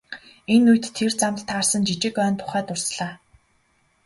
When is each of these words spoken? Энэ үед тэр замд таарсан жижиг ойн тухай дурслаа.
Энэ 0.53 0.67
үед 0.71 0.85
тэр 0.95 1.11
замд 1.19 1.39
таарсан 1.49 1.81
жижиг 1.87 2.15
ойн 2.23 2.35
тухай 2.39 2.63
дурслаа. 2.67 3.13